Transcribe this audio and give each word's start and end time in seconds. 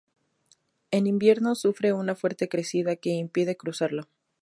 En 0.89 1.05
invierno 1.05 1.53
sufre 1.53 1.93
una 1.93 2.15
fuerte 2.15 2.49
crecida 2.49 2.95
que 2.95 3.11
impide 3.11 3.55
cruzarlo. 3.55 4.07